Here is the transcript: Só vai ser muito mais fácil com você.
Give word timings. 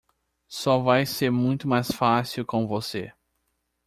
Só 0.47 0.79
vai 0.79 1.05
ser 1.05 1.29
muito 1.29 1.67
mais 1.67 1.91
fácil 1.91 2.43
com 2.43 2.65
você. 2.65 3.13